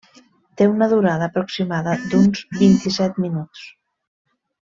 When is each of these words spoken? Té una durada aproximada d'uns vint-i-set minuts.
Té 0.59 0.67
una 0.69 0.87
durada 0.93 1.27
aproximada 1.31 1.93
d'uns 2.13 2.41
vint-i-set 2.63 3.23
minuts. 3.27 3.67